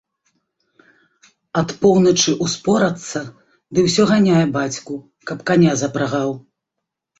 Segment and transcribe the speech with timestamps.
[1.61, 3.19] Ад поўначы ўспорацца
[3.73, 4.93] ды ўсё ганяе бацьку,
[5.29, 6.29] каб каня запрагаў.